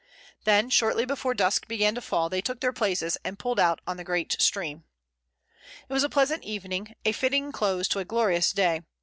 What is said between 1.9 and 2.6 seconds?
to fall, they took